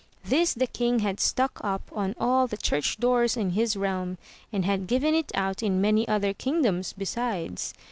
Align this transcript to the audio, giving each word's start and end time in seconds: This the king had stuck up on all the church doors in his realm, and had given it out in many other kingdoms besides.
This 0.25 0.55
the 0.55 0.65
king 0.65 0.97
had 0.97 1.19
stuck 1.19 1.61
up 1.63 1.91
on 1.93 2.15
all 2.19 2.47
the 2.47 2.57
church 2.57 2.97
doors 2.97 3.37
in 3.37 3.51
his 3.51 3.77
realm, 3.77 4.17
and 4.51 4.65
had 4.65 4.87
given 4.87 5.13
it 5.13 5.31
out 5.35 5.61
in 5.61 5.79
many 5.79 6.07
other 6.07 6.33
kingdoms 6.33 6.91
besides. 6.97 7.71